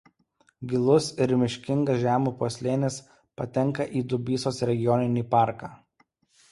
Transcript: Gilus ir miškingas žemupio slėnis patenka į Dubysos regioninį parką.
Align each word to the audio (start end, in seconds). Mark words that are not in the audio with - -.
Gilus 0.69 1.09
ir 1.25 1.33
miškingas 1.41 2.01
žemupio 2.05 2.49
slėnis 2.57 2.99
patenka 3.43 3.89
į 4.01 4.05
Dubysos 4.15 4.63
regioninį 4.73 5.29
parką. 5.37 5.73